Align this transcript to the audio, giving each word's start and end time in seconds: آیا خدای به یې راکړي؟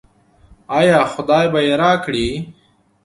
آیا 0.77 0.99
خدای 1.13 1.45
به 1.51 1.59
یې 1.67 1.73
راکړي؟ 1.81 2.27